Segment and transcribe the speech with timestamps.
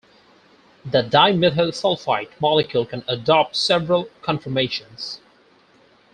[0.83, 5.19] The dimethyl sulfite molecule can adopt several conformations.